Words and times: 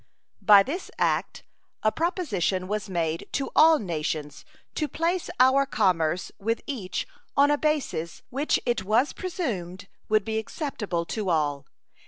By 0.41 0.63
this 0.63 0.89
act 0.97 1.43
a 1.83 1.91
proposition 1.91 2.67
was 2.67 2.89
made 2.89 3.27
to 3.33 3.51
all 3.55 3.77
nations 3.77 4.45
to 4.73 4.87
place 4.87 5.29
our 5.39 5.67
commerce 5.67 6.31
with 6.39 6.61
each 6.65 7.07
on 7.37 7.51
a 7.51 7.55
basis 7.59 8.23
which 8.31 8.59
it 8.65 8.83
was 8.83 9.13
presumed 9.13 9.87
would 10.09 10.25
be 10.25 10.39
acceptable 10.39 11.05
to 11.05 11.29
all. 11.29 11.67